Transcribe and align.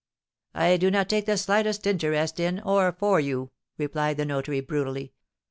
"I 0.55 0.77
do 0.77 0.89
not 0.89 1.09
take 1.09 1.27
the 1.27 1.37
slightest 1.37 1.85
interest 1.85 2.39
in 2.39 2.59
or 2.61 2.91
for 2.91 3.19
you," 3.19 3.51
replied 3.77 4.17
the 4.17 4.25
notary, 4.25 4.59
brutally. 4.59 5.13